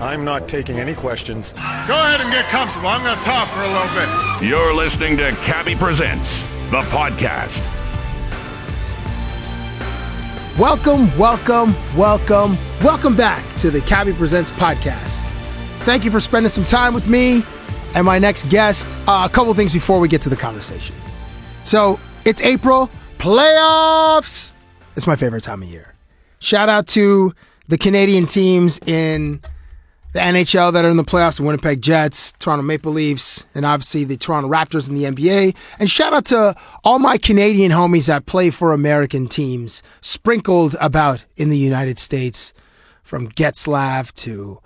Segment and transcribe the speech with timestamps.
[0.00, 1.52] I'm not taking any questions.
[1.52, 2.88] Go ahead and get comfortable.
[2.88, 4.48] I'm going to talk for a little bit.
[4.48, 7.60] You're listening to Cabbie Presents, the podcast.
[10.58, 15.20] Welcome, welcome, welcome, welcome back to the Cabbie Presents podcast.
[15.80, 17.42] Thank you for spending some time with me
[17.94, 18.96] and my next guest.
[19.06, 20.94] Uh, a couple things before we get to the conversation.
[21.62, 24.52] So it's April, playoffs.
[24.96, 25.94] It's my favorite time of year.
[26.38, 27.34] Shout out to
[27.68, 29.42] the Canadian teams in
[30.12, 34.04] the NHL that are in the playoffs, the Winnipeg Jets, Toronto Maple Leafs, and obviously
[34.04, 35.54] the Toronto Raptors in the NBA.
[35.78, 41.24] And shout out to all my Canadian homies that play for American teams, sprinkled about
[41.36, 42.52] in the United States,
[43.02, 44.60] from Getzlaf to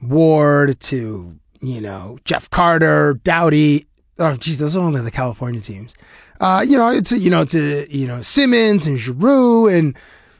[0.00, 3.86] Ward to, you know, Jeff Carter, Doughty.
[4.18, 5.94] Oh, geez, those are only the California teams.
[6.40, 9.96] Uh, you know, it's, you know, to, you know, Simmons and Giroux and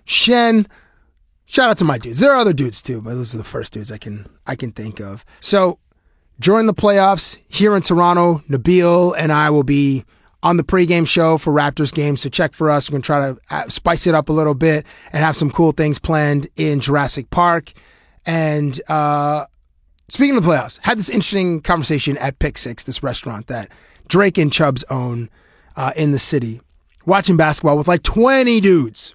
[0.07, 0.67] Schenn.
[1.53, 2.21] Shout out to my dudes.
[2.21, 4.73] There are other dudes too, but those are the first dudes I can I can
[4.73, 5.23] think of.
[5.41, 5.79] So
[6.41, 10.07] during the playoffs here in Toronto, Nabil and I will be
[10.43, 12.23] on the pregame show for Raptors games.
[12.23, 12.89] So check for us.
[12.89, 15.73] We're gonna try to uh, spice it up a little bit and have some cool
[15.73, 17.73] things planned in Jurassic Park.
[18.25, 19.45] And uh,
[20.09, 23.69] speaking of the playoffs, had this interesting conversation at Pick Six, this restaurant that
[24.09, 25.29] Drake and Chubbs own
[25.77, 26.63] uh, in the city,
[27.05, 29.15] watching basketball with like 20 dudes.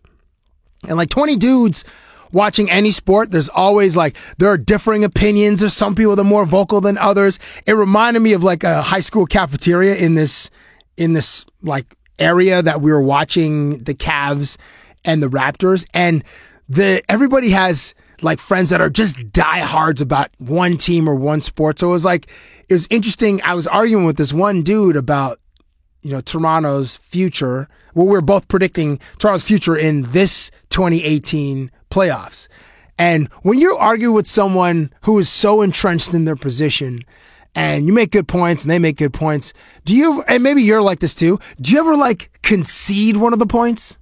[0.87, 1.83] And like 20 dudes
[2.31, 5.59] watching any sport, there's always like, there are differing opinions.
[5.59, 7.39] There's some people that are more vocal than others.
[7.65, 10.49] It reminded me of like a high school cafeteria in this,
[10.97, 11.85] in this like
[12.19, 14.57] area that we were watching the Cavs
[15.05, 15.85] and the Raptors.
[15.93, 16.23] And
[16.69, 21.79] the, everybody has like friends that are just diehards about one team or one sport.
[21.79, 22.27] So it was like,
[22.67, 23.41] it was interesting.
[23.43, 25.39] I was arguing with this one dude about,
[26.01, 27.67] you know, Toronto's future.
[27.93, 32.47] Well, we're both predicting Toronto's future in this 2018 playoffs.
[32.99, 37.03] And when you argue with someone who is so entrenched in their position
[37.55, 39.53] and you make good points and they make good points,
[39.85, 43.39] do you, and maybe you're like this too, do you ever like concede one of
[43.39, 43.97] the points?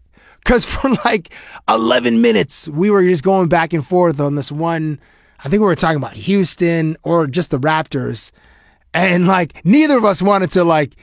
[0.46, 1.34] Cause for like
[1.68, 5.00] 11 minutes, we were just going back and forth on this one.
[5.40, 8.32] I think we were talking about Houston or just the Raptors.
[8.94, 10.96] And like neither of us wanted to like,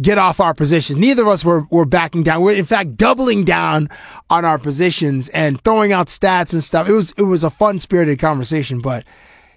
[0.00, 1.00] get off our position.
[1.00, 2.42] Neither of us were, were backing down.
[2.42, 3.88] We're in fact doubling down
[4.30, 6.88] on our positions and throwing out stats and stuff.
[6.88, 9.04] It was it was a fun spirited conversation, but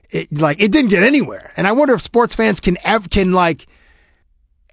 [0.10, 1.52] it like it didn't get anywhere.
[1.58, 3.68] And I wonder if sports fans can ever can like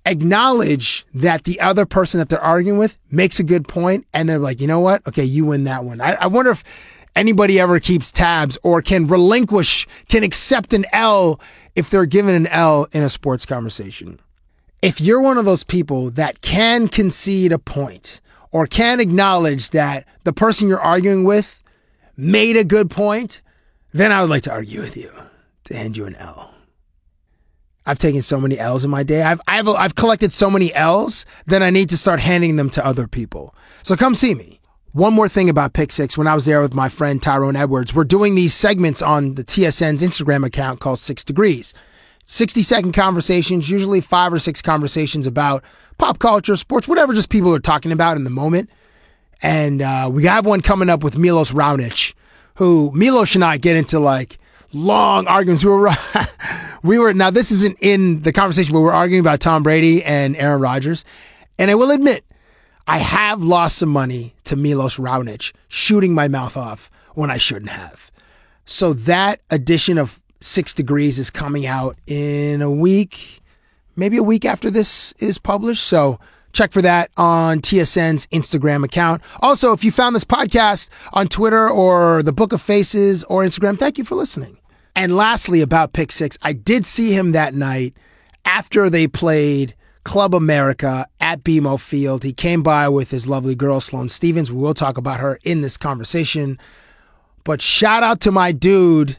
[0.06, 4.38] acknowledge that the other person that they're arguing with makes a good point and they're
[4.38, 5.06] like, you know what?
[5.06, 6.00] Okay, you win that one.
[6.00, 6.64] I, I wonder if
[7.14, 11.40] anybody ever keeps tabs or can relinquish, can accept an L
[11.74, 14.18] if they're given an L in a sports conversation
[14.82, 18.20] if you're one of those people that can concede a point
[18.52, 21.62] or can acknowledge that the person you're arguing with
[22.16, 23.40] made a good point,
[23.92, 25.12] then I would like to argue with you
[25.64, 26.54] to hand you an L.
[27.84, 29.22] I've taken so many L's in my day.
[29.22, 32.84] I've, I've, I've collected so many L's that I need to start handing them to
[32.84, 33.54] other people.
[33.82, 34.60] So come see me.
[34.92, 36.18] One more thing about Pick Six.
[36.18, 39.44] When I was there with my friend Tyrone Edwards, we're doing these segments on the
[39.44, 41.72] TSN's Instagram account called Six Degrees.
[42.30, 45.64] 60 second conversations, usually five or six conversations about
[45.96, 48.68] pop culture, sports, whatever just people are talking about in the moment.
[49.40, 52.12] And uh, we have one coming up with Milos Raonic,
[52.56, 54.36] who Milos and I get into like
[54.74, 55.64] long arguments.
[55.64, 55.90] We were,
[56.82, 60.36] we were, now this isn't in the conversation, but we're arguing about Tom Brady and
[60.36, 61.06] Aaron Rodgers.
[61.58, 62.26] And I will admit,
[62.86, 67.70] I have lost some money to Milos Raonic shooting my mouth off when I shouldn't
[67.70, 68.10] have.
[68.66, 73.40] So that addition of Six Degrees is coming out in a week,
[73.96, 75.84] maybe a week after this is published.
[75.84, 76.18] So
[76.52, 79.22] check for that on TSN's Instagram account.
[79.40, 83.78] Also, if you found this podcast on Twitter or the Book of Faces or Instagram,
[83.78, 84.58] thank you for listening.
[84.94, 87.94] And lastly, about Pick Six, I did see him that night
[88.44, 89.74] after they played
[90.04, 92.24] Club America at BMO Field.
[92.24, 94.50] He came by with his lovely girl, Sloane Stephens.
[94.50, 96.58] We will talk about her in this conversation.
[97.44, 99.18] But shout out to my dude,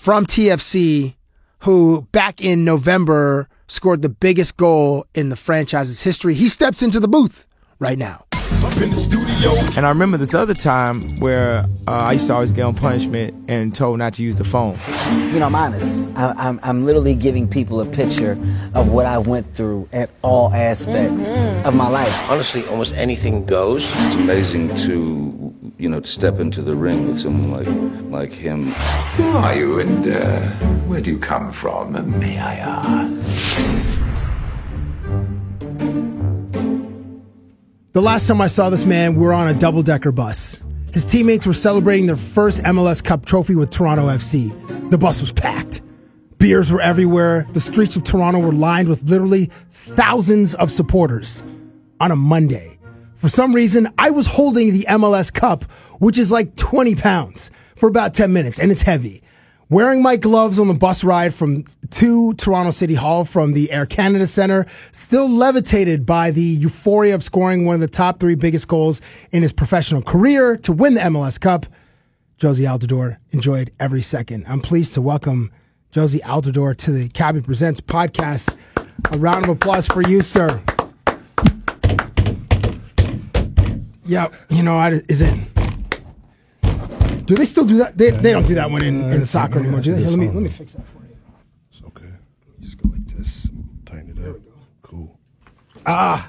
[0.00, 1.14] from TFC
[1.58, 6.32] who back in November scored the biggest goal in the franchise's history.
[6.32, 7.44] He steps into the booth
[7.78, 8.24] right now.
[9.76, 13.34] And I remember this other time where uh, I used to always get on punishment
[13.48, 14.78] and told not to use the phone.
[15.32, 16.08] You know, I'm honest.
[16.16, 18.32] I, I'm, I'm literally giving people a picture
[18.74, 21.30] of what I went through at all aspects
[21.66, 22.30] of my life.
[22.30, 23.92] Honestly, almost anything goes.
[23.94, 25.39] It's amazing to,
[25.80, 28.72] you know, to step into the ring with someone like, like him.
[29.16, 30.40] Who are you and uh,
[30.86, 33.90] where do you come from, may I ask?
[37.92, 40.60] The last time I saw this man, we were on a double decker bus.
[40.92, 44.90] His teammates were celebrating their first MLS Cup trophy with Toronto FC.
[44.90, 45.80] The bus was packed.
[46.36, 47.46] Beers were everywhere.
[47.52, 51.42] The streets of Toronto were lined with literally thousands of supporters
[52.00, 52.79] on a Monday.
[53.20, 55.64] For some reason, I was holding the MLS Cup,
[56.00, 59.22] which is like 20 pounds, for about 10 minutes, and it's heavy.
[59.68, 63.84] Wearing my gloves on the bus ride from to Toronto City Hall from the Air
[63.84, 68.68] Canada Center, still levitated by the euphoria of scoring one of the top three biggest
[68.68, 69.02] goals
[69.32, 71.66] in his professional career to win the MLS Cup.
[72.38, 74.46] Jozy Altidore enjoyed every second.
[74.48, 75.52] I'm pleased to welcome
[75.92, 78.56] Jozy Altidore to the Cabbie Presents podcast.
[79.12, 80.62] A round of applause for you, sir.
[84.10, 85.38] Yeah, you know, I, is it?
[87.26, 87.96] Do they still do that?
[87.96, 89.80] They, they don't do that one in, in soccer anymore.
[89.80, 90.04] Do they?
[90.04, 91.16] Let me let me fix that for you.
[91.70, 92.10] It's okay.
[92.58, 93.48] Just go like this.
[93.86, 94.36] Tighten it up.
[94.82, 95.16] Cool.
[95.86, 96.28] Ah,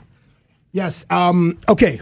[0.71, 1.07] yes.
[1.09, 1.57] Um.
[1.67, 1.99] Okay.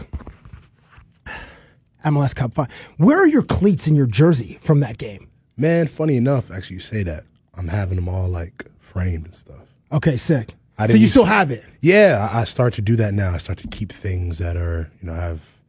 [2.04, 2.52] MLS Cup.
[2.52, 2.68] Fine.
[2.98, 5.30] Where are your cleats in your jersey from that game?
[5.56, 7.24] Man, funny enough, actually, you say that.
[7.54, 9.66] I'm having them all like framed and stuff.
[9.92, 10.56] Okay, sick.
[10.76, 11.64] I So you still have it?
[11.80, 13.32] Yeah, I I start to do that now.
[13.32, 15.59] I start to keep things that are, you know, have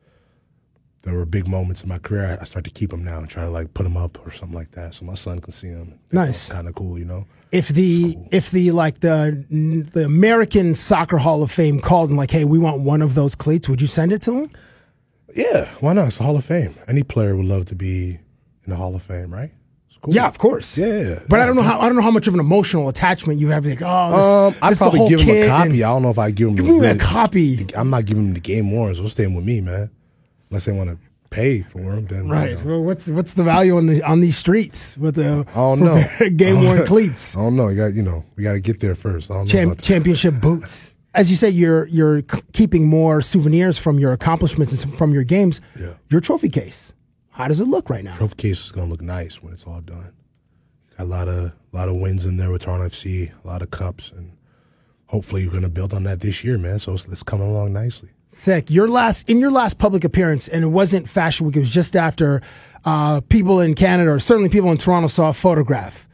[1.03, 2.25] there were big moments in my career.
[2.25, 4.31] I I start to keep them now and try to like put them up or
[4.31, 5.99] something like that, so my son can see them.
[6.11, 6.49] Nice.
[6.49, 7.25] kind of cool, you know.
[7.51, 9.45] If the if the like the
[9.93, 13.35] the American Soccer Hall of Fame called and like, hey, we want one of those
[13.35, 14.49] cleats, would you send it to them?
[15.35, 16.07] Yeah, why not?
[16.07, 16.75] It's the Hall of Fame.
[16.87, 18.11] Any player would love to be
[18.65, 19.51] in the Hall of Fame, right?
[19.87, 20.13] It's cool.
[20.13, 20.77] Yeah, of course.
[20.77, 23.39] Yeah, But I don't know how I don't know how much of an emotional attachment
[23.39, 23.65] you have.
[23.65, 25.83] Like, oh, this, Um, the probably give him a copy.
[25.83, 27.65] I don't know if I give him Give the, me a copy.
[27.75, 28.99] I'm not giving him the game warrants.
[28.99, 29.89] They'll stay with me, man.
[30.51, 30.97] Unless they want to
[31.31, 32.59] pay for them, then you Right.
[32.65, 32.71] know.
[32.71, 36.03] Well, what's what's the value on the on these streets with the I don't know.
[36.35, 37.35] game worn cleats?
[37.35, 37.69] I don't know.
[37.69, 39.31] You got you know we got to get there first.
[39.31, 39.47] I don't.
[39.47, 40.93] Cham- championship boots.
[41.15, 42.21] As you said, you're you're
[42.53, 45.59] keeping more souvenirs from your accomplishments and from your games.
[45.79, 45.93] Yeah.
[46.09, 46.93] Your trophy case.
[47.29, 48.15] How does it look right now?
[48.15, 50.11] Trophy case is gonna look nice when it's all done.
[50.97, 53.71] Got a lot of lot of wins in there with Toronto FC, a lot of
[53.71, 54.33] cups, and
[55.07, 56.77] hopefully you're gonna build on that this year, man.
[56.79, 58.09] So it's, it's coming along nicely.
[58.33, 58.69] Sick.
[58.71, 61.55] Your last in your last public appearance, and it wasn't Fashion Week.
[61.55, 62.41] It was just after
[62.85, 66.07] uh, people in Canada, or certainly people in Toronto, saw a photograph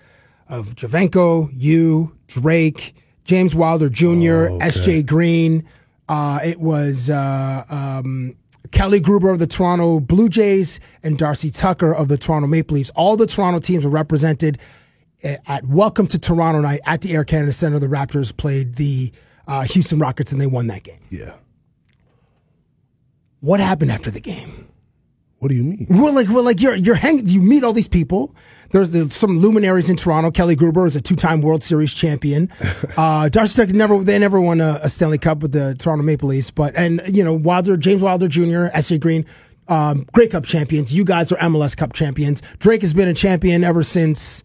[0.50, 4.06] of Giovinco, you, Drake, James Wilder Jr.,
[4.50, 4.66] Oh, okay.
[4.66, 5.04] S.J.
[5.04, 5.64] Green.
[6.10, 8.36] Uh, it was uh, um,
[8.72, 12.90] Kelly Gruber of the Toronto Blue Jays and Darcy Tucker of the Toronto Maple Leafs.
[12.96, 14.58] All the Toronto teams were represented
[15.24, 17.78] at Welcome to Toronto night at the Air Canada Center.
[17.80, 19.12] The Raptors played the
[19.48, 21.00] uh, Houston Rockets, and they won that game.
[21.10, 21.34] Yeah.
[23.42, 24.68] What happened after the game?
[25.40, 25.86] What do you mean?
[25.90, 27.28] Well, like, well, like you're you're hanging.
[27.28, 28.36] You meet all these people.
[28.72, 30.30] There's the, some luminaries in Toronto.
[30.32, 32.50] Kelly Gruber is a two-time World Series champion.
[32.98, 36.30] Uh, Darcy Tucker never they never won a, a Stanley Cup with the Toronto Maple
[36.30, 38.98] Leafs, but and you know Wilder, James Wilder Jr., S.J.
[38.98, 39.26] Green,
[39.68, 40.92] um, Grey Cup champions.
[40.92, 42.42] You guys are MLS Cup champions.
[42.58, 44.44] Drake has been a champion ever since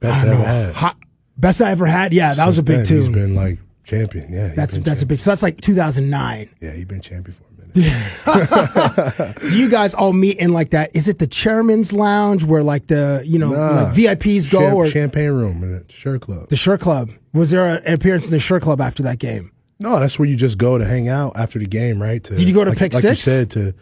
[0.00, 0.74] Best I I ever had.
[0.74, 0.96] hot,
[1.36, 2.14] best I ever had.
[2.14, 4.32] Yeah, that was a big then, He's been like champion.
[4.32, 5.08] Yeah, That's that's a champion.
[5.08, 5.18] big.
[5.20, 6.50] So that's like 2009.
[6.60, 7.57] Yeah, he's been champion for a minute.
[9.40, 10.90] Do you guys all meet in like that?
[10.94, 13.82] Is it the chairman's lounge where like the you know Nah.
[13.84, 16.48] like VIPs go Champ- or champagne room in the shirt club.
[16.48, 17.10] the Shirt Club?
[17.32, 19.50] Was there a- an appearance in the Shirt Club after that game?
[19.80, 22.22] No, that's where you just go to hang out after the game, right?
[22.24, 23.26] To, Did you go to like, Pick like Six?
[23.26, 23.74] you said, to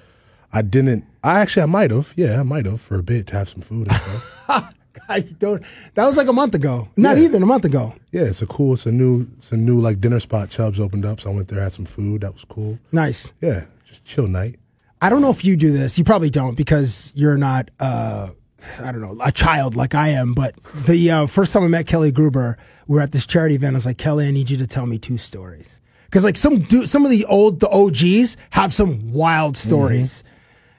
[0.53, 1.05] I didn't.
[1.25, 2.13] I actually I might have.
[2.17, 4.75] Yeah, I might have for a bit to have some food and stuff.
[5.09, 5.63] I don't.
[5.95, 6.89] That was like a month ago.
[6.97, 7.25] Not Yeah.
[7.25, 7.95] even a month ago.
[8.13, 8.75] yeah, it's a cool.
[8.75, 9.27] It's a new.
[9.39, 10.51] It's a new like dinner spot.
[10.51, 12.23] Chubbs opened up, so I went there had some food.
[12.23, 12.79] That was cool.
[12.93, 13.33] Nice.
[13.41, 13.65] Yeah,
[14.05, 14.59] chill night.
[15.01, 15.99] I don't know if you do this.
[15.99, 17.71] You probably don't because you're not.
[17.79, 18.31] Uh,
[18.81, 20.33] I don't know, a child like I am.
[20.33, 20.55] But
[20.87, 23.75] the uh, first time I met Kelly Gruber, we were at this charity event.
[23.75, 25.81] I was like, Kelly, I need you to tell me two stories.
[26.07, 30.25] Because like some do, some of the old the OGs have some wild stories.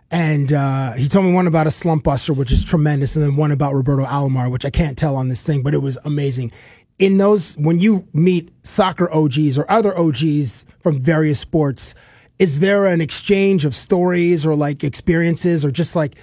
[0.10, 3.36] And uh, he told me one about a slump buster, which is tremendous, and then
[3.36, 6.54] one about Roberto Alomar, which I can't tell on this thing, but it was amazing.
[6.98, 11.94] In those, when you meet soccer OGs or other OGs from various sports,
[12.40, 16.16] is there an exchange of stories or like experiences or just like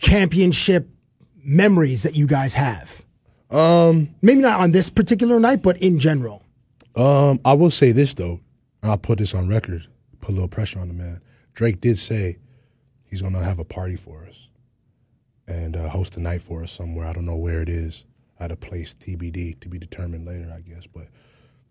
[0.00, 0.88] championship
[1.36, 3.04] memories that you guys have?
[3.50, 6.42] Um, Maybe not on this particular night, but in general.
[6.94, 8.40] um, I will say this though.
[8.82, 9.86] and I'll put this on record
[10.20, 11.20] put a little pressure on the man.
[11.54, 12.36] Drake did say
[13.04, 14.48] he's gonna have a party for us
[15.48, 17.06] and uh, host a night for us somewhere.
[17.06, 18.04] I don't know where it is
[18.38, 20.86] at a place TBD to be determined later, I guess.
[20.86, 21.08] But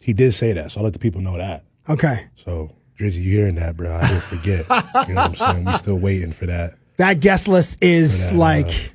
[0.01, 1.63] he did say that, so I'll let the people know that.
[1.87, 2.25] Okay.
[2.35, 3.96] So Drizzy, you hearing that, bro?
[3.96, 4.65] I didn't forget.
[5.08, 5.65] you know what I'm saying?
[5.65, 6.75] We're still waiting for that.
[6.98, 8.94] That guest list is that, like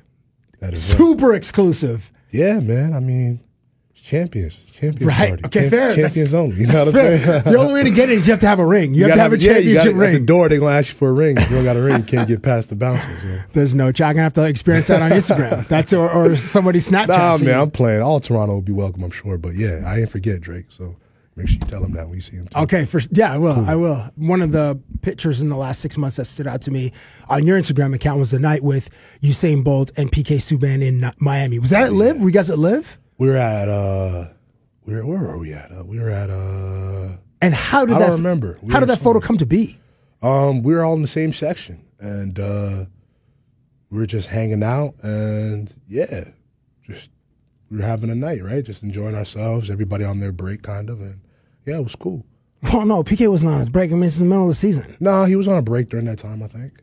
[0.61, 2.11] uh, super exclusive.
[2.29, 2.93] Yeah, man.
[2.93, 3.39] I mean,
[3.95, 5.29] champions, champions Right.
[5.29, 5.45] party.
[5.45, 5.87] Okay, Champ- fair.
[5.95, 6.55] Champions That's- only.
[6.57, 7.43] You know what I'm saying?
[7.45, 8.93] the only way to get it is you have to have a ring.
[8.93, 10.19] You, have gotta to have a yeah, you championship gotta- At ring.
[10.21, 11.37] the door, they're gonna ask you for a ring.
[11.37, 13.23] If you don't got a ring, you can't get past the bouncers.
[13.23, 13.43] Yeah.
[13.53, 14.09] There's no chance.
[14.09, 15.67] I'm gonna have to experience that on Instagram.
[15.67, 17.07] That's or, or somebody's Snapchat.
[17.07, 18.03] Nah, man, I'm playing.
[18.03, 19.39] All Toronto will be welcome, I'm sure.
[19.39, 20.65] But yeah, I didn't forget Drake.
[20.69, 20.95] So
[21.35, 22.47] make sure you tell him that when you see him.
[22.47, 22.59] Too.
[22.59, 23.65] Okay, for yeah, I will.
[23.65, 23.97] I will.
[24.15, 26.91] One of the pictures in the last six months that stood out to me
[27.29, 28.89] on your Instagram account was the night with
[29.21, 31.59] Usain Bolt and PK Subban in Miami.
[31.59, 32.19] Was that at Live?
[32.21, 32.97] Were you guys at Live?
[33.17, 34.27] We were at uh,
[34.83, 35.71] where where were we at?
[35.71, 38.07] Uh, we were at uh, And how did I that?
[38.07, 38.57] don't remember.
[38.61, 39.79] We how did that photo come to be?
[40.21, 42.85] Um, we were all in the same section, and uh,
[43.89, 46.25] we were just hanging out, and yeah,
[46.83, 47.11] just
[47.69, 48.63] we were having a night, right?
[48.63, 49.69] Just enjoying ourselves.
[49.69, 51.19] Everybody on their break, kind of, and
[51.65, 52.25] yeah, it was cool.
[52.73, 53.91] Oh no, PK wasn't on his break.
[53.91, 54.97] I mean, it's in the middle of the season.
[54.99, 56.73] No, he was on a break during that time, I think.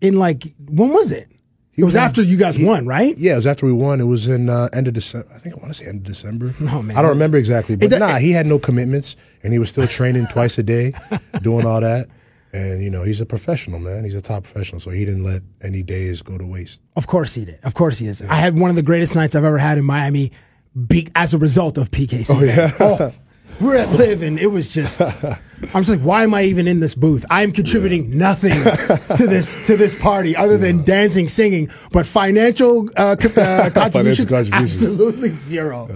[0.00, 1.28] In like, when was it?
[1.74, 3.16] it was on- after you guys he- won, right?
[3.16, 4.00] Yeah, it was after we won.
[4.00, 5.28] It was in uh, end of December.
[5.34, 6.54] I think I want to say end of December.
[6.60, 6.96] No, man.
[6.96, 9.86] I don't remember exactly, but It- nah, he had no commitments, and he was still
[9.86, 10.92] training twice a day,
[11.42, 12.08] doing all that.
[12.52, 14.04] And you know, he's a professional, man.
[14.04, 16.80] He's a top professional, so he didn't let any days go to waste.
[16.96, 17.58] Of course he did.
[17.62, 18.20] Of course he is.
[18.20, 20.32] I had one of the greatest nights I've ever had in Miami,
[20.86, 22.26] be, as a result of PK.
[22.28, 22.72] Oh, yeah?
[22.78, 23.14] Oh,
[23.62, 25.00] we were at Live, and it was just.
[25.74, 27.24] I'm just like, why am I even in this booth?
[27.30, 28.50] I am contributing nothing
[29.16, 34.28] to this to this party other than dancing, singing, but financial uh, co- uh, contributions,
[34.30, 34.82] contributions.
[34.84, 35.88] absolutely zero.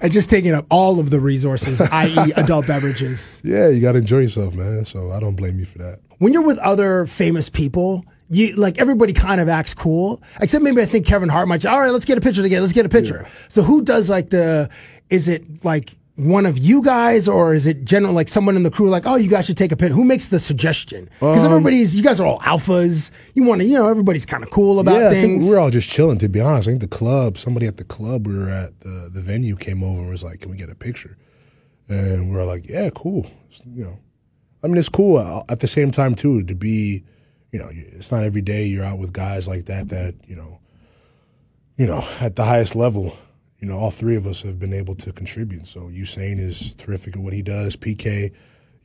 [0.00, 3.40] And just taking up all of the resources, i.e., adult beverages.
[3.44, 4.84] Yeah, you got to enjoy yourself, man.
[4.84, 6.00] So I don't blame you for that.
[6.18, 10.82] when you're with other famous people, you like everybody kind of acts cool, except maybe
[10.82, 11.62] I think Kevin Hart might.
[11.62, 12.62] say, All right, let's get a picture together.
[12.62, 13.24] Let's get a picture.
[13.48, 14.68] So who does like the?
[15.08, 18.70] Is it like one of you guys, or is it general like someone in the
[18.70, 18.90] crew?
[18.90, 19.94] Like, oh, you guys should take a picture.
[19.94, 21.06] Who makes the suggestion?
[21.14, 23.10] Because Um, everybody's you guys are all alphas.
[23.34, 25.48] You want to, you know, everybody's kind of cool about yeah, I think things.
[25.48, 26.18] we're all just chilling.
[26.18, 29.08] To be honest, I think the club, somebody at the club we were at, the
[29.12, 31.16] the venue came over and was like, "Can we get a picture?"
[31.88, 33.26] And we're like, "Yeah, cool."
[33.74, 33.98] You know,
[34.62, 37.04] I mean, it's cool uh, at the same time too to be,
[37.52, 40.58] you know, it's not every day you're out with guys like that that you know,
[41.78, 43.16] you know, at the highest level.
[43.62, 45.68] You know, all three of us have been able to contribute.
[45.68, 47.76] So Usain is terrific at what he does.
[47.76, 48.32] PK,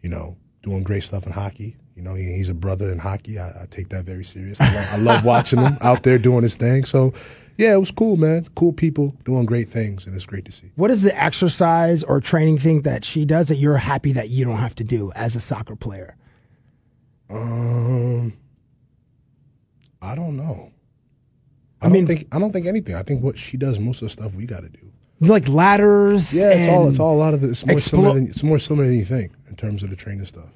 [0.03, 1.75] you know, doing great stuff in hockey.
[1.95, 3.39] You know, he, he's a brother in hockey.
[3.39, 4.61] I, I take that very serious.
[4.61, 6.85] I love, I love watching him out there doing his thing.
[6.85, 7.11] So,
[7.57, 8.47] yeah, it was cool, man.
[8.53, 10.71] Cool people doing great things, and it's great to see.
[10.75, 14.45] what is the exercise or training thing that she does that you're happy that you
[14.45, 16.15] don't have to do as a soccer player?
[17.31, 18.33] Um,
[20.03, 20.71] I don't know.
[21.81, 22.95] I, I mean, think I don't think anything.
[22.95, 24.91] I think what she does, most of the stuff we got to do.
[25.19, 26.33] Like ladders.
[26.35, 27.49] Yeah, it's all it's all a lot of it.
[27.49, 28.13] It's more explo- similar.
[28.15, 30.51] Than, it's more similar than you think in terms of the training stuff.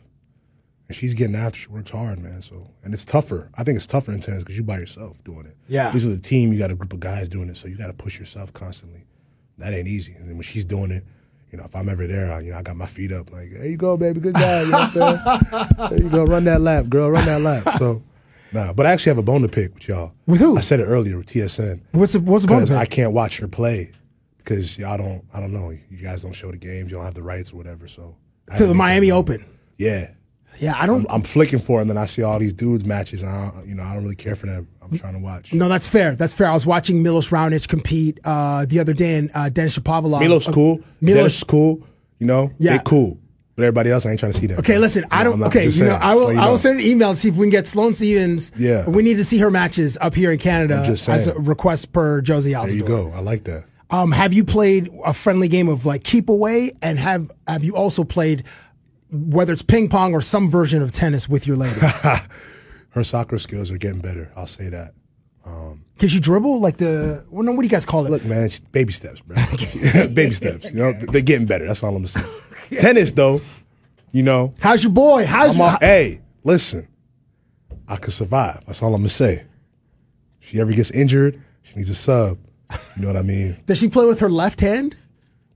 [0.88, 1.58] And she's getting after.
[1.58, 2.42] She works hard, man.
[2.42, 3.50] So and it's tougher.
[3.56, 5.56] I think it's tougher in tennis because you by yourself doing it.
[5.68, 5.92] Yeah.
[5.92, 6.54] These are the team.
[6.54, 9.06] You got a group of guys doing it, so you got to push yourself constantly.
[9.58, 10.14] That ain't easy.
[10.14, 11.06] And then when she's doing it,
[11.52, 13.52] you know, if I'm ever there, I, you know, I got my feet up, like,
[13.52, 14.66] there you go, baby, good job.
[14.66, 15.90] You know what I'm saying?
[15.90, 17.78] there you go, run that lap, girl, run that lap.
[17.78, 18.02] So,
[18.54, 20.14] nah, but I actually have a bone to pick with y'all.
[20.28, 20.58] With who?
[20.58, 21.82] I said it earlier with TSN.
[21.92, 22.78] What's the what's the bone Because pick?
[22.78, 23.92] I can't watch her play
[24.38, 25.24] because y'all don't.
[25.34, 25.70] I don't know.
[25.72, 26.92] You guys don't show the games.
[26.92, 27.88] You don't have the rights or whatever.
[27.88, 28.16] So
[28.52, 29.46] I to the make Miami that- Open?
[29.78, 30.10] Yeah,
[30.60, 31.02] Yeah, I don't.
[31.10, 33.24] I'm, I'm flicking for it, and then I see all these dudes matches.
[33.24, 34.68] And I, don't- you know, I don't really care for them.
[34.82, 35.54] I'm trying to watch.
[35.54, 36.16] No, that's fair.
[36.16, 36.48] That's fair.
[36.48, 40.20] I was watching Milos Raonic compete uh, the other day, and uh, Denis Shapovalov.
[40.20, 40.82] Milos uh, cool.
[41.00, 41.82] Milos- is cool.
[42.20, 42.78] You know, Yeah.
[42.78, 43.18] they cool.
[43.62, 44.58] But everybody else, I ain't trying to see that.
[44.58, 45.06] Okay, listen.
[45.12, 45.44] I don't.
[45.44, 45.94] Okay, you know.
[45.94, 46.30] I will.
[46.30, 48.52] So I will send an email and see if we can get Sloane Stephens.
[48.58, 48.90] Yeah.
[48.90, 52.24] we need to see her matches up here in Canada just as a request per
[52.24, 52.68] Jozy Altidore.
[52.68, 53.12] There you go.
[53.12, 53.66] I like that.
[53.92, 57.76] Um, have you played a friendly game of like keep away, and have have you
[57.76, 58.46] also played
[59.12, 61.80] whether it's ping pong or some version of tennis with your lady?
[62.90, 64.32] Her soccer skills are getting better.
[64.36, 64.96] I'll say that.
[66.02, 67.24] Can she dribble like the?
[67.30, 68.10] Well, no, what do you guys call it?
[68.10, 69.36] Look, man, baby steps, bro.
[70.16, 70.66] baby steps.
[70.66, 71.68] You know, they're getting better.
[71.68, 72.22] That's all I'm gonna say.
[72.80, 73.40] Tennis, though,
[74.12, 75.28] you know, How's your boy?
[75.28, 76.88] How's I'm your, all, hey, listen,
[77.88, 78.66] I could survive.
[78.66, 79.46] That's all I'm gonna say.
[80.42, 82.40] If she ever gets injured, she needs a sub.
[82.96, 83.58] You know what I mean?
[83.68, 84.98] does she play with her left hand?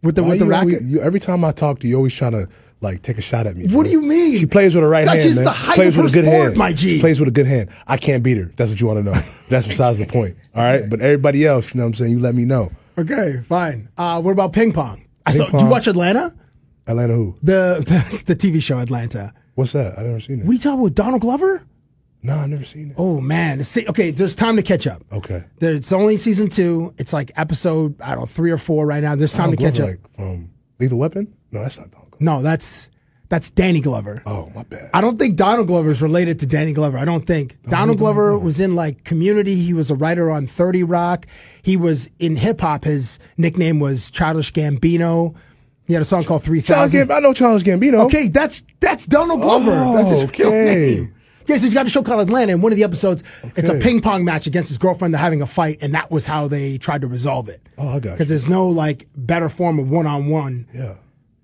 [0.03, 0.73] With the Why with the racket?
[0.75, 2.47] always- you- every time I talk to you, you always trying to
[2.85, 3.63] like take a shot at me.
[3.65, 3.83] What bro.
[3.83, 4.37] do you mean?
[4.37, 5.45] She plays with her right That's hand, just man.
[5.45, 6.57] the height plays of with a good sport, hand.
[6.57, 6.95] my G.
[6.95, 7.69] She plays with a good hand.
[7.87, 8.45] I can't beat her.
[8.55, 9.13] That's what you want to know.
[9.49, 10.37] That's besides the point.
[10.55, 12.11] All right, but everybody else, you know what I'm saying?
[12.11, 12.71] You let me know.
[12.97, 13.89] Okay, fine.
[13.97, 15.05] Uh, what about ping pong?
[15.25, 15.49] I saw.
[15.49, 16.33] Ping Do you watch Atlanta?
[16.87, 17.35] Atlanta who?
[17.43, 17.83] The,
[18.25, 19.33] the the TV show Atlanta.
[19.55, 19.97] What's that?
[19.97, 20.45] I've never seen it.
[20.45, 20.93] What are you talking about?
[20.95, 21.65] Donald Glover?
[22.23, 22.95] No, I've never seen it.
[22.97, 24.09] Oh man, See- okay.
[24.11, 25.03] There's time to catch up.
[25.11, 25.43] Okay.
[25.59, 26.93] There- It's only season two.
[26.97, 29.15] It's like episode I don't know three or four right now.
[29.15, 29.89] There's time to Donald catch up.
[29.89, 30.49] Like from
[30.79, 31.33] Lethal Weapon?
[31.51, 32.04] No, that's not Donald.
[32.19, 32.89] No, that's
[33.29, 34.21] that's Danny Glover.
[34.25, 34.91] Oh, my bad.
[34.93, 36.97] I don't think Donald Glover is related to Danny Glover.
[36.97, 39.55] I don't think Donald Glover was in like Community.
[39.55, 41.25] He was a writer on Thirty Rock.
[41.61, 42.83] He was in hip hop.
[42.83, 45.35] His nickname was Childish Gambino.
[45.87, 47.15] He had a song called Three Charles Gambino.
[47.15, 48.05] I know Childish Gambino.
[48.05, 49.71] Okay, that's that's Donald Glover.
[49.71, 50.63] Oh, that's his real okay.
[50.63, 51.15] name.
[51.43, 52.53] Okay, so he's got a show called Atlanta.
[52.53, 53.23] In one of the episodes,
[53.55, 55.13] it's a ping pong match against his girlfriend.
[55.13, 57.61] They're having a fight, and that was how they tried to resolve it.
[57.77, 60.95] Oh, I got Because there's no like better form of one on one Yeah,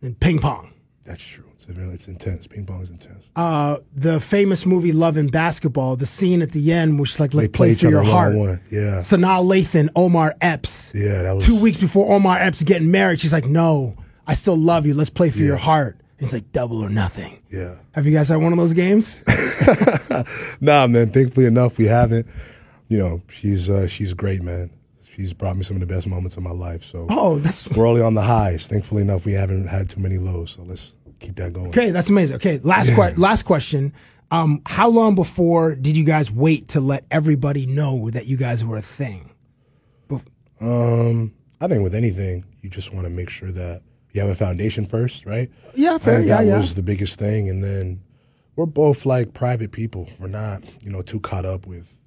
[0.01, 0.73] than ping pong.
[1.05, 1.45] that's true.
[1.53, 2.47] It's really it's intense.
[2.47, 3.29] Ping pong is intense.
[3.35, 7.47] Uh, the famous movie Love and Basketball, the scene at the end, which like let's
[7.49, 8.33] They play play for your heart.
[8.35, 8.61] one-on-one.
[8.71, 8.99] Yeah.
[9.01, 10.91] Sanaa Lathan, Omar Epps.
[10.95, 14.57] Yeah, that was Two weeks before Omar Epps getting married, she's like, "No, I still
[14.57, 14.95] love you.
[14.95, 17.75] Let's play for your heart." He's like, "Double or nothing." Yeah.
[17.93, 19.23] Have you guys had one of those games?
[20.59, 21.11] Nah, man.
[21.11, 22.27] Thankfully enough, we haven't.
[22.89, 24.69] You know, she's uh, she's great, man.
[25.15, 26.83] She's brought me some of the best moments of my life.
[26.83, 28.67] So Oh, that's we're only on the highs.
[28.67, 30.51] Thankfully enough, we haven't had too many lows.
[30.51, 31.67] So let's keep that going.
[31.69, 31.91] okay.
[31.91, 32.37] That's amazing.
[32.37, 33.93] Okay, last que- last question.
[34.31, 38.63] Um, how long before did you guys wait to let everybody know that you guys
[38.63, 39.29] were a thing?
[40.61, 43.81] Um, I think with anything, you just want to make sure that
[44.13, 45.49] you have a foundation first, right?
[45.73, 46.21] Yeah, fair.
[46.21, 46.57] Yeah, that yeah.
[46.57, 48.01] was the biggest thing, and then
[48.55, 50.07] we're both like private people.
[50.19, 51.97] We're not, you know, too caught up with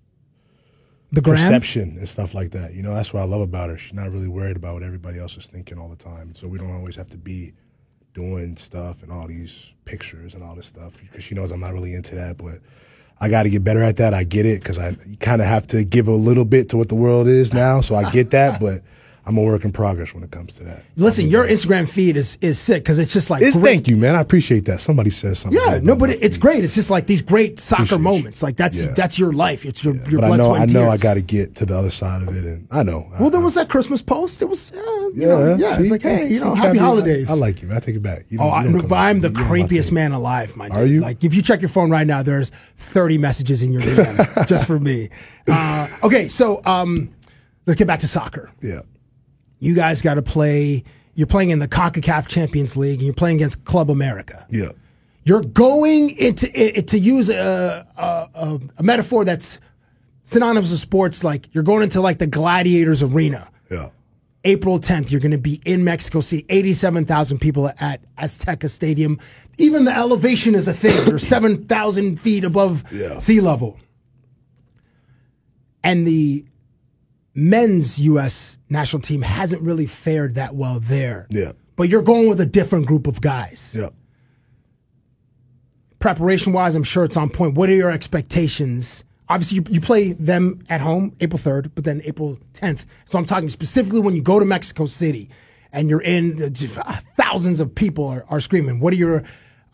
[1.15, 1.37] the gram.
[1.37, 2.75] perception and stuff like that.
[2.75, 3.77] You know, that's what I love about her.
[3.77, 6.35] She's not really worried about what everybody else is thinking all the time.
[6.35, 7.53] So we don't always have to be
[8.15, 11.73] doing stuff and all these pictures and all this stuff because she knows I'm not
[11.73, 12.39] really into that.
[12.39, 12.61] But
[13.21, 14.15] I got to get better at that.
[14.15, 16.89] I get it because I kind of have to give a little bit to what
[16.89, 17.81] the world is now.
[17.81, 18.83] So I get that, but
[19.27, 20.83] I'm a work in progress when it comes to that.
[20.97, 24.15] Listen, your Instagram feed is is sick because it's just like It's, thank you, man.
[24.15, 24.83] I appreciate that.
[24.83, 25.59] Somebody says something.
[25.59, 26.41] Yeah, no, but it's feed.
[26.43, 26.65] great.
[26.65, 28.03] It's just like these great soccer Appreciate you.
[28.05, 28.43] moments.
[28.43, 28.93] Like that's Yeah.
[28.93, 29.65] that's your life.
[29.65, 31.65] It's your your But I blood, know, sweat, I know, I got to get to
[31.67, 33.11] the other side of it, and I know.
[33.17, 34.43] I- Well, there was that Christmas post.
[34.43, 34.77] It was, uh,
[35.15, 35.77] you know, yeah.
[35.77, 35.83] see?
[35.85, 37.31] It's like, hey, you know, happy holidays.
[37.31, 37.69] I, like you.
[37.69, 37.79] man.
[37.79, 38.27] I take it back.
[38.29, 39.37] You Oh, you I, but I'm the me.
[39.41, 40.77] You're on creepiest man alive, my dude.
[40.77, 41.01] Are you?
[41.01, 44.67] Like, if you check your phone right now, there's 30 messages in your DM just
[44.67, 45.09] for me.
[45.49, 47.11] Uh, okay, so um,
[47.67, 48.51] let's get back to soccer.
[48.61, 48.83] Yeah.
[49.59, 50.85] You guys got to play.
[51.15, 54.47] You're playing in the CONCACAF Champions League, and you're playing against Club America.
[54.51, 54.73] Yeah.
[55.23, 59.59] You're going into it, to use a, a, a, metaphor that's
[60.25, 61.25] synonymous with sports.
[61.25, 63.49] Like you're going into like the gladiators arena.
[63.71, 63.91] Yeah.
[64.45, 66.45] April 10th, you're going to be in Mexico City.
[66.51, 69.19] 87,000 people at Azteca Stadium.
[69.57, 71.07] Even the elevation is a thing.
[71.07, 73.19] You're 7,000 feet above Yeah.
[73.21, 73.79] sea level.
[75.83, 76.45] And the
[77.35, 78.57] men's U.S.
[78.69, 81.27] national team hasn't really fared that well there.
[81.31, 81.53] Yeah.
[81.77, 83.75] But you're going with a different group of guys.
[83.77, 83.91] Yeah.
[85.99, 87.55] Preparation wise, I'm sure it's on point.
[87.55, 89.05] What are your expectations?
[89.29, 92.85] Obviously, you, you play them at home April 3rd, but then April 10th.
[93.07, 95.31] So I'm talking specifically when you go to Mexico City
[95.73, 96.51] and you're in, the,
[97.17, 98.81] thousands of people are, are screaming.
[98.81, 99.25] What are your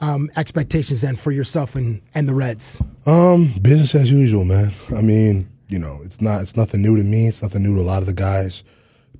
[0.00, 2.80] um, expectations then for yourself and, and the Reds?
[3.06, 4.72] Um, business as usual, man.
[4.96, 7.28] I mean, you know, it's not it's nothing new to me.
[7.28, 8.64] It's nothing new to a lot of the guys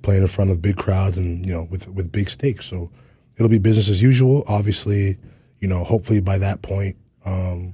[0.01, 2.65] playing in front of big crowds and you know with with big stakes.
[2.65, 2.91] So
[3.37, 4.43] it'll be business as usual.
[4.47, 5.17] Obviously,
[5.59, 7.73] you know, hopefully by that point, um,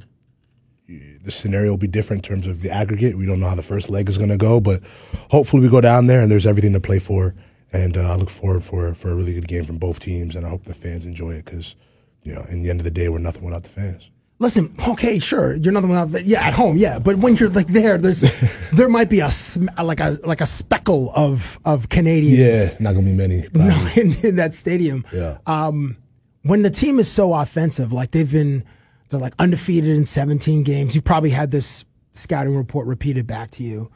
[0.88, 3.18] the scenario will be different in terms of the aggregate.
[3.18, 4.82] We don't know how the first leg is going to go, but
[5.30, 7.36] hopefully we go down there and there's everything to play for.
[7.74, 10.46] And uh, I look forward for for a really good game from both teams, and
[10.46, 11.76] I hope the fans enjoy it because,
[12.24, 14.10] you know, in the end of the day, we're nothing without the fans.
[14.40, 17.68] Listen, okay, sure, you're not nothing without, yeah, at home, yeah, but when you're like
[17.68, 18.22] there, there's
[18.74, 22.74] there might be a sm- like a like a speckle of of Canadians.
[22.74, 23.48] Yeah, not gonna be many.
[23.54, 25.06] no, in, in that stadium.
[25.12, 25.40] Yeah.
[25.48, 25.98] Um,
[26.44, 28.64] when the team is so offensive, like they've been,
[29.10, 30.96] they're like undefeated in 17 games.
[30.96, 33.92] You probably had this scouting report repeated back to you.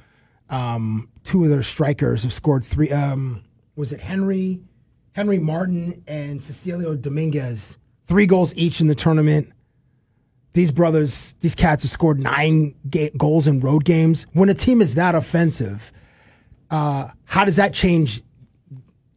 [0.50, 2.90] Um, two of their strikers have scored three.
[2.92, 3.44] Um,
[3.76, 4.60] was it Henry,
[5.14, 7.78] Henry Martin and Cecilio Dominguez?
[8.06, 9.52] Three goals each in the tournament.
[10.54, 14.26] These brothers, these cats have scored nine ga- goals in road games.
[14.34, 15.92] When a team is that offensive,
[16.70, 18.22] uh, how does that change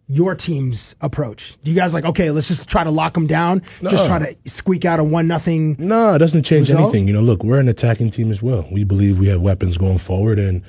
[0.07, 1.57] your team's approach?
[1.65, 4.49] Do you guys like okay, let's just try to lock them down, just try to
[4.49, 5.77] squeak out a one nothing?
[5.79, 6.95] No, it doesn't change Result?
[6.95, 7.09] anything.
[7.09, 8.69] You know, look, we're an attacking team as well.
[8.71, 10.63] We believe we have weapons going forward, and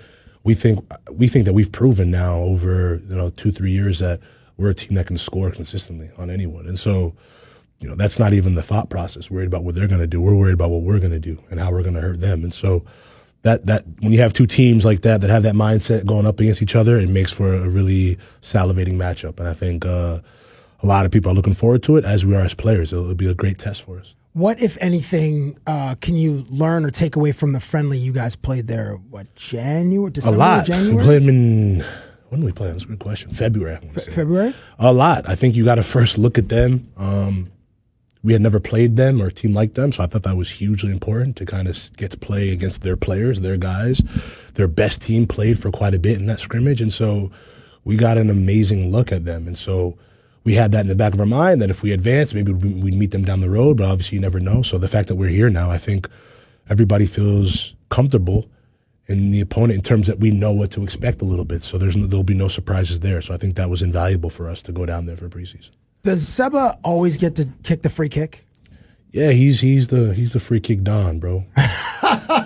[0.44, 0.80] we think
[1.12, 4.20] we think that we've proven now over you know two three years that
[4.58, 6.66] we're a team that can score consistently on anyone.
[6.66, 7.14] And so,
[7.80, 9.30] you know, that's not even the thought process.
[9.30, 10.22] Worried about what they're going to do.
[10.22, 12.44] We're worried about what we're going to do and how we're going to hurt them.
[12.44, 12.84] And so.
[13.44, 16.40] That, that when you have two teams like that that have that mindset going up
[16.40, 19.38] against each other, it makes for a really salivating matchup.
[19.40, 20.20] And I think uh,
[20.82, 22.92] a lot of people are looking forward to it, as we are as players.
[22.92, 24.16] It'll, it'll be a great test for us.
[24.34, 28.36] What, if anything, uh, can you learn or take away from the friendly you guys
[28.36, 28.96] played there?
[29.12, 30.66] What January, December, A lot.
[30.66, 31.86] January, We played them in.
[32.30, 32.78] When did we play them?
[32.78, 33.30] That's a good question.
[33.30, 33.78] February.
[33.96, 34.12] Say.
[34.12, 34.56] February?
[34.80, 35.30] A lot.
[35.30, 36.92] I think you got to first look at them.
[36.98, 37.52] Um,
[38.26, 40.50] we had never played them or a team like them, so I thought that was
[40.50, 44.02] hugely important to kind of get to play against their players, their guys.
[44.56, 47.30] Their best team played for quite a bit in that scrimmage, and so
[47.84, 49.46] we got an amazing look at them.
[49.46, 49.96] And so
[50.44, 52.96] we had that in the back of our mind that if we advance, maybe we'd
[52.96, 53.78] meet them down the road.
[53.78, 54.64] But obviously, you never know.
[54.64, 56.10] So the fact that we're here now, I think
[56.68, 58.50] everybody feels comfortable
[59.06, 61.62] in the opponent in terms that we know what to expect a little bit.
[61.62, 63.22] So there's there'll be no surprises there.
[63.22, 65.70] So I think that was invaluable for us to go down there for preseason.
[66.06, 68.46] Does Seba always get to kick the free kick?
[69.12, 71.46] Yeah, he's he's the he's the free kick don, bro.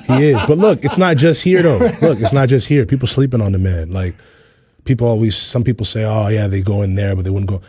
[0.07, 0.41] he is.
[0.47, 1.77] But look, it's not just here though.
[2.01, 2.85] Look, it's not just here.
[2.85, 3.91] People sleeping on the man.
[3.91, 4.15] Like
[4.85, 7.61] people always some people say, "Oh, yeah, they go in there, but they wouldn't go."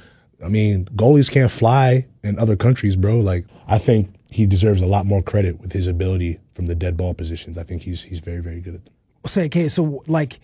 [0.45, 3.19] I mean, goalies can't fly in other countries, bro.
[3.19, 6.97] Like I think he deserves a lot more credit with his ability from the dead
[6.97, 7.59] ball positions.
[7.59, 8.95] I think he's he's very very good at them.
[9.27, 10.39] Say, okay, so like,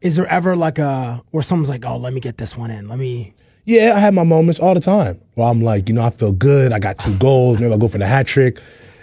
[0.00, 2.86] is there ever like a where someone's like, oh, let me get this one in,
[2.86, 3.34] let me.
[3.66, 6.32] Yeah, I have my moments all the time where I'm like, you know, I feel
[6.32, 6.72] good.
[6.72, 7.60] I got two goals.
[7.60, 8.58] Maybe I go for the hat trick,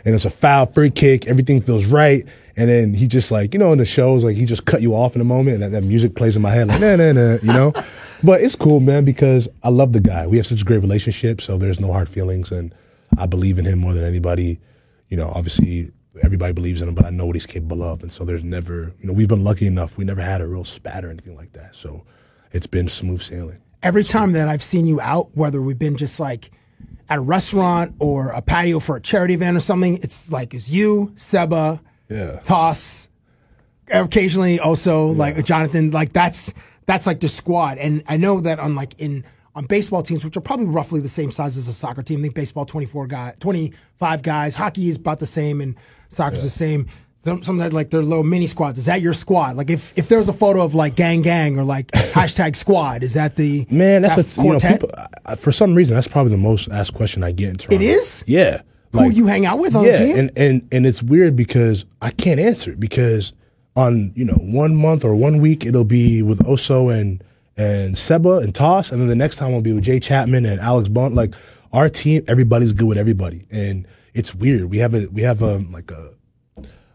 [0.05, 1.25] and it's a foul, free kick.
[1.25, 2.25] Everything feels right.
[2.55, 4.93] And then he just like, you know, in the shows, like he just cut you
[4.93, 7.11] off in a moment, and that, that music plays in my head, like nah, nah,
[7.11, 7.73] nah, you know.
[8.23, 10.27] but it's cool, man, because I love the guy.
[10.27, 12.75] We have such a great relationship, so there's no hard feelings, and
[13.17, 14.59] I believe in him more than anybody.
[15.09, 18.11] You know, obviously everybody believes in him, but I know what he's capable of, and
[18.11, 19.97] so there's never, you know, we've been lucky enough.
[19.97, 22.03] We never had a real spat or anything like that, so
[22.51, 23.59] it's been smooth sailing.
[23.83, 26.51] Every time that I've seen you out, whether we've been just like
[27.09, 30.69] at a restaurant or a patio for a charity event or something, it's like it's
[30.69, 32.39] you, Seba, Yeah.
[32.43, 33.09] Toss,
[33.89, 35.91] occasionally also like Jonathan.
[35.91, 36.53] Like that's
[36.85, 37.77] that's like the squad.
[37.77, 41.09] And I know that on like in on baseball teams, which are probably roughly the
[41.09, 42.19] same size as a soccer team.
[42.19, 44.55] I think baseball twenty four guy, twenty five guys.
[44.55, 45.75] Hockey is about the same, and
[46.09, 46.87] soccer's the same.
[47.23, 48.79] Some, some that, like their little mini squads.
[48.79, 49.55] Is that your squad?
[49.55, 53.13] Like if if there's a photo of like gang gang or like hashtag squad, is
[53.13, 54.81] that the Man, that's that a you know, quartet?
[54.81, 54.89] people,
[55.25, 57.75] I- for some reason that's probably the most asked question I get in Toronto.
[57.75, 58.23] It is?
[58.25, 58.61] Yeah.
[58.93, 60.17] Who you hang out with on yeah, the team?
[60.17, 63.31] and, and and it's weird because I can't answer it because
[63.75, 67.23] on you know one month or one week it'll be with Oso and
[67.55, 70.59] and Seba and Toss, and then the next time will be with Jay Chapman and
[70.59, 71.13] Alex Bono.
[71.15, 71.33] Like
[71.71, 74.65] our team, everybody's good with everybody, and it's weird.
[74.65, 76.09] We have a we have a like a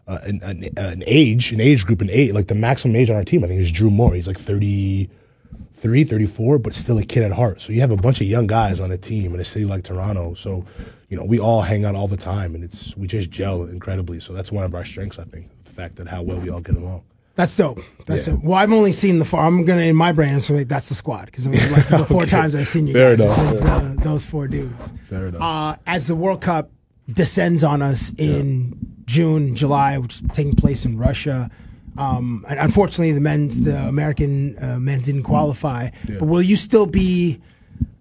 [0.07, 3.15] uh, an, an, an age, an age group, an age, like the maximum age on
[3.17, 4.13] our team, I think is Drew Moore.
[4.13, 7.61] He's like 33, 34, but still a kid at heart.
[7.61, 9.83] So you have a bunch of young guys on a team in a city like
[9.83, 10.33] Toronto.
[10.33, 10.65] So,
[11.09, 14.19] you know, we all hang out all the time and it's, we just gel incredibly.
[14.19, 16.61] So that's one of our strengths, I think, the fact that how well we all
[16.61, 17.03] get along.
[17.35, 17.79] That's dope.
[18.07, 18.33] That's Yeah.
[18.33, 18.43] dope.
[18.43, 19.41] Well, I've only seen the four.
[19.41, 20.39] I'm gonna in my brain.
[20.41, 22.31] So like, that's the squad because I mean, like the four Okay.
[22.31, 24.91] times I've seen you Fair guys, enough, the- those four dudes.
[25.07, 25.41] Fair enough.
[25.41, 26.71] Uh, as the World Cup
[27.13, 28.75] descends on us in
[29.07, 31.49] June, July, which is taking place in Russia.
[31.97, 35.89] Um, and unfortunately, the men's, the American uh, men didn't qualify.
[36.19, 37.41] But will you still be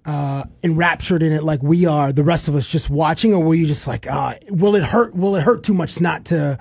[0.05, 3.55] uh, enraptured in it like we are, the rest of us just watching, or will
[3.55, 5.15] you just like, uh, will it hurt?
[5.15, 6.59] Will it hurt too much not to,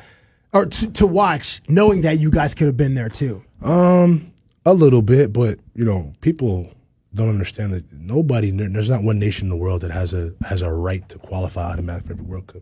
[0.54, 3.44] or to, to watch, knowing that you guys could have been there too?
[3.62, 4.32] Um,
[4.66, 6.72] a little bit, but you know, people
[7.14, 10.62] don't understand that nobody, there's not one nation in the world that has a has
[10.62, 12.62] a right to qualify automatically for every World Cup.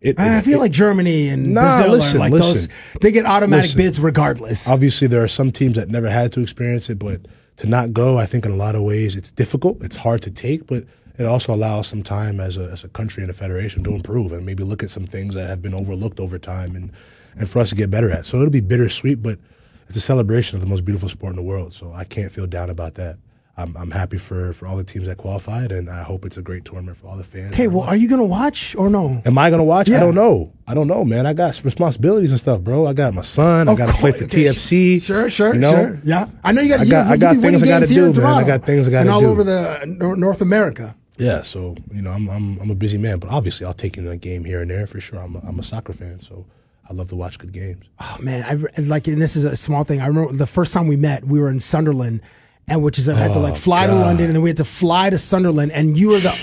[0.00, 2.48] It, I it- feel it- like Germany and Nah, Brazil listen, like listen.
[2.54, 3.00] those.
[3.00, 3.78] They get automatic Listen.
[3.78, 4.68] bids regardless.
[4.68, 7.22] Obviously, there are some teams that never had to experience it, but
[7.56, 9.82] to not go, I think in a lot of ways it's difficult.
[9.82, 10.84] It's hard to take, but
[11.18, 14.30] it also allows some time as a, as a country and a federation to improve
[14.30, 16.92] and maybe look at some things that have been overlooked over time and,
[17.36, 18.24] and for us to get better at.
[18.24, 19.40] So it'll be bittersweet, but
[19.88, 21.72] it's a celebration of the most beautiful sport in the world.
[21.72, 23.16] So I can't feel down about that.
[23.58, 26.42] I'm, I'm happy for, for all the teams that qualified, and I hope it's a
[26.42, 27.54] great tournament for all the fans.
[27.54, 29.20] Okay, well, are you gonna watch or no?
[29.24, 29.88] Am I gonna watch?
[29.88, 29.96] Yeah.
[29.96, 30.52] I don't know.
[30.68, 31.26] I don't know, man.
[31.26, 32.86] I got responsibilities and stuff, bro.
[32.86, 33.68] I got my son.
[33.68, 34.44] I got to play for okay.
[34.44, 35.02] TFC.
[35.02, 35.72] Sure, sure, you know?
[35.72, 36.00] sure.
[36.04, 36.80] Yeah, I know you got.
[36.80, 38.34] I got- you, I got things I gotta games here do, man.
[38.34, 40.94] I got things I gotta and all over the uh, Nor- North America.
[41.16, 44.06] Yeah, so you know, I'm I'm I'm a busy man, but obviously I'll take in
[44.06, 45.18] a game here and there for sure.
[45.18, 46.46] I'm a, I'm a soccer fan, so
[46.88, 47.86] I love to watch good games.
[48.00, 50.00] Oh man, I like, and this is a small thing.
[50.00, 52.20] I remember the first time we met, we were in Sunderland,
[52.68, 54.56] and which is I had to like Oh, fly to London, and then we had
[54.58, 56.34] to fly to Sunderland, and you were the.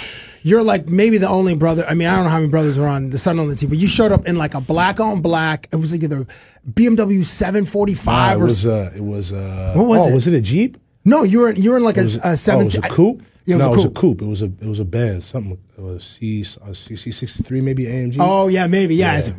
[0.44, 1.84] You're like maybe the only brother.
[1.90, 3.88] I mean, I don't know how many brothers were on the Sunderland team, but you
[3.88, 5.68] showed up in like a black on black.
[5.72, 6.28] It was like either
[6.72, 10.14] BMW 745 Ah, it or was uh, it was uh, What was oh, it?
[10.14, 10.78] Was it a Jeep?
[11.04, 11.24] no.
[11.24, 12.62] You were you were in like It a, was, a oh, seven.
[12.62, 13.24] it was a coupe.
[13.48, 14.22] Yeah, it was no, a it was a coupe.
[14.22, 15.26] It was a it was a Benz.
[15.26, 15.58] Something.
[15.78, 18.18] It was C uh, C C sixty three maybe AMG.
[18.20, 19.18] Oh yeah, maybe yeah.
[19.18, 19.30] It's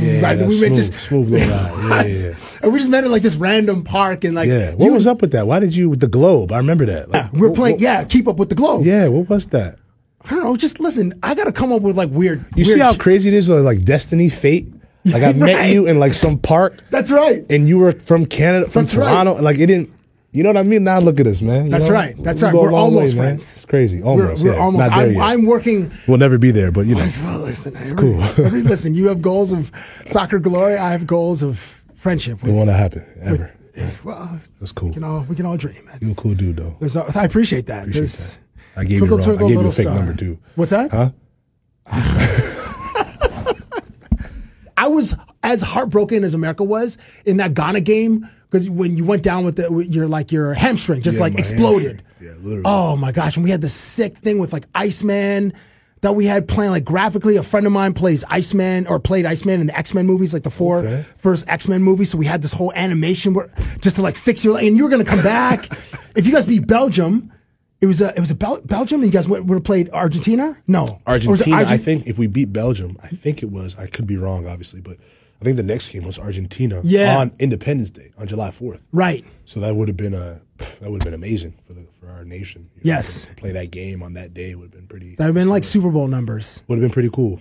[0.00, 1.48] yeah, right, we smooth, just- smooth little
[1.88, 2.06] ride.
[2.06, 4.74] Yeah, yeah, and we just met at like this random park and like yeah.
[4.74, 5.46] What was up with that?
[5.46, 6.52] Why did you with the globe?
[6.52, 7.10] I remember that.
[7.10, 8.84] Like, we We're what- playing what- yeah, keep up with the globe.
[8.86, 9.78] Yeah, what was that?
[10.24, 10.56] I don't know.
[10.56, 11.14] Just listen.
[11.22, 12.44] I gotta come up with like weird.
[12.54, 13.48] You weird see how crazy it is?
[13.48, 14.72] uh, Like destiny, fate.
[15.04, 17.46] Like I met you in like some park, That's right.
[17.48, 18.92] and you were from Canada, from That's.
[18.92, 19.36] Toronto.
[19.36, 19.94] and Like it didn't.
[20.38, 20.84] You know what I mean?
[20.84, 21.64] Now look at us, man.
[21.64, 21.94] You That's know?
[21.94, 22.14] right.
[22.22, 22.54] That's We right.
[22.54, 23.56] We're almost way, friends.
[23.56, 24.00] It's crazy.
[24.00, 24.44] We're, Almost.
[24.44, 24.60] we're yeah.
[24.60, 24.92] almost.
[24.92, 25.20] I'm.
[25.20, 25.90] I'm working.
[26.06, 27.08] We'll never be there, but you know.
[27.24, 27.76] Well, listen.
[27.76, 28.22] Every, Cool.
[28.22, 28.94] every, listen.
[28.94, 29.72] You have goals of
[30.06, 30.76] soccer glory.
[30.76, 31.58] I have goals of
[31.96, 32.38] friendship.
[32.38, 33.52] It With, won't happen ever.
[34.04, 34.90] well, That's cool.
[34.90, 35.74] we can all we can all dream.
[35.88, 36.76] It's- You a cool dude though.
[36.78, 37.88] There's, a- I appreciate that.
[37.88, 38.38] Appreciate There's that.
[38.76, 39.38] I gave twinkle, you wrong.
[39.38, 39.94] twinkle, I gave you a fake star.
[39.96, 40.38] number too.
[40.54, 40.92] What's that?
[40.92, 41.10] Huh?
[44.76, 46.96] I was as heartbroken as America was
[47.26, 50.54] in that Ghana game because when you went down with the with your like your
[50.54, 52.02] hamstring just Yeah, like exploded.
[52.02, 52.04] hamstring.
[52.20, 52.62] Yeah, literally.
[52.66, 53.36] Oh my gosh!
[53.36, 55.52] And we had this sick thing with like Iceman
[56.00, 57.36] that we had playing like graphically.
[57.36, 60.42] A friend of mine plays Iceman or played Iceman in the X Men movies, like
[60.42, 61.04] the four Okay.
[61.16, 62.10] first X Men movies.
[62.10, 63.48] So we had this whole animation where
[63.80, 65.66] just to like fix your leg, and you were gonna come back.
[66.16, 67.32] if you guys beat Belgium,
[67.80, 69.04] it was a it was a Bel- Belgium.
[69.04, 70.56] You guys would have played Argentina.
[70.66, 71.56] No, Argentina.
[71.56, 73.76] I think if we beat Belgium, I think it was.
[73.78, 74.96] I could be wrong, obviously, but
[75.40, 76.80] I think the next game was Argentina.
[76.82, 77.18] Yeah.
[77.18, 78.84] On Independence Day on July fourth.
[78.92, 79.24] right.
[79.44, 82.24] So that would have been a that would have been amazing for the for our
[82.24, 82.68] nation.
[82.74, 83.24] You know, Yes.
[83.26, 85.10] to play that game on that day would have been pretty.
[85.16, 87.40] That would have been like Super Bowl numbers would have been pretty cool.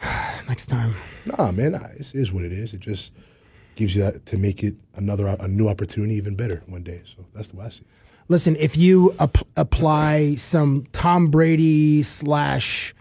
[0.48, 0.94] next time.
[1.24, 2.72] Nah, man, nah, it is what it is.
[2.74, 3.12] It just
[3.74, 7.02] gives you that to make it another a new opportunity, even better one day.
[7.04, 7.80] So that's the way I see.
[7.82, 7.86] it.
[8.28, 12.94] Listen, if you ap- apply some Tom Brady slash,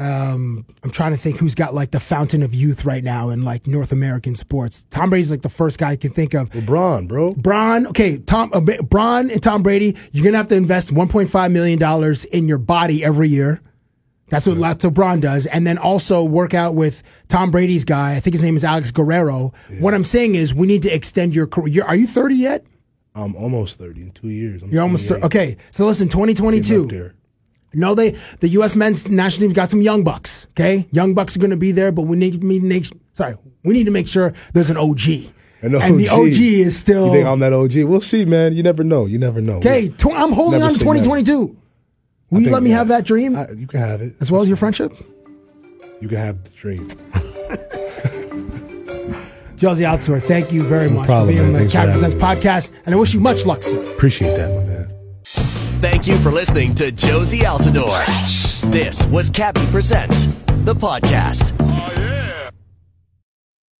[0.00, 3.42] um, I'm trying to think who's got like the fountain of youth right now in
[3.42, 4.86] like North American sports.
[4.90, 6.48] Tom Brady's like the first guy I can think of.
[6.50, 7.34] LeBron, bro.
[7.34, 11.78] Bron, okay, Tom, uh, Bron and Tom Brady, you're gonna have to invest 1.5 million
[11.78, 13.60] dollars in your body every year.
[14.30, 18.14] That's what what Bron does, and then also work out with Tom Brady's guy.
[18.14, 19.52] I think his name is Alex Guerrero.
[19.80, 21.84] What I'm saying is, we need to extend your career.
[21.84, 22.64] Are you 30 yet?
[23.14, 24.62] I'm almost thirty in two years.
[24.62, 25.24] I'm You're almost 28.
[25.24, 25.56] okay.
[25.72, 27.10] So listen, 2022.
[27.72, 28.74] No, they the U.S.
[28.74, 30.46] men's national team's got some young bucks.
[30.50, 33.74] Okay, young bucks are going to be there, but we need to make sorry, we
[33.74, 35.08] need to make sure there's an OG,
[35.62, 36.18] An and the OG.
[36.18, 37.84] OG is still You think I'm that OG?
[37.84, 38.54] We'll see, man.
[38.54, 39.06] You never know.
[39.06, 39.58] You never know.
[39.58, 39.88] okay.
[39.88, 40.98] Tw- I'm holding on to say never.
[40.98, 41.56] 2022.
[42.30, 42.76] Will you let me yeah.
[42.76, 44.92] have that dream I, you can have it as well as your friendship?
[46.00, 46.88] You can have the dream.
[49.60, 52.94] Jozy Altidore, thank you very much problem, for being on the Cabbie Presents podcast, and
[52.94, 53.78] I wish you much luck, sir.
[53.92, 54.69] Appreciate that, my man.
[55.80, 58.04] Thank you for listening to Jozy Altidore.
[58.70, 60.26] This was Cabbie Presents,
[60.64, 61.69] the podcast.